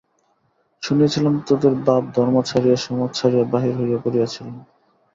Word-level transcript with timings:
শুনিয়াছিলাম 0.83 1.33
তোদের 1.47 1.73
বাপ 1.85 2.03
ধর্ম 2.15 2.35
ছাড়িয়া, 2.41 2.77
সমাজ 2.77 3.09
ছাড়িয়া 3.13 3.43
বাহির 3.45 3.73
হইয়া 3.79 3.99
পড়িয়াছিলেন। 4.03 4.55